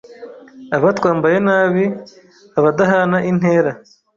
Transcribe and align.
abatwambaye 0.77 1.37
nabi, 1.47 1.85
abadahana 2.57 3.17
intera 3.31 3.71